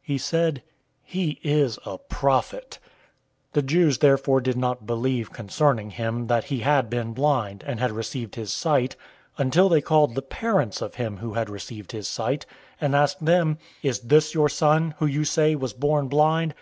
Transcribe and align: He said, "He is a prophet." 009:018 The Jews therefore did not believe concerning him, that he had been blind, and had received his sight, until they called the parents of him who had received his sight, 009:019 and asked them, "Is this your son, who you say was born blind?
He 0.00 0.16
said, 0.16 0.62
"He 1.02 1.38
is 1.42 1.78
a 1.84 1.98
prophet." 1.98 2.78
009:018 3.50 3.52
The 3.52 3.62
Jews 3.62 3.98
therefore 3.98 4.40
did 4.40 4.56
not 4.56 4.86
believe 4.86 5.30
concerning 5.30 5.90
him, 5.90 6.26
that 6.28 6.44
he 6.44 6.60
had 6.60 6.88
been 6.88 7.12
blind, 7.12 7.62
and 7.66 7.78
had 7.80 7.90
received 7.92 8.34
his 8.36 8.50
sight, 8.50 8.96
until 9.36 9.68
they 9.68 9.82
called 9.82 10.14
the 10.14 10.22
parents 10.22 10.80
of 10.80 10.94
him 10.94 11.18
who 11.18 11.34
had 11.34 11.50
received 11.50 11.92
his 11.92 12.08
sight, 12.08 12.46
009:019 12.76 12.76
and 12.80 12.96
asked 12.96 13.24
them, 13.26 13.58
"Is 13.82 14.00
this 14.00 14.32
your 14.32 14.48
son, 14.48 14.94
who 15.00 15.04
you 15.04 15.22
say 15.22 15.54
was 15.54 15.74
born 15.74 16.08
blind? 16.08 16.54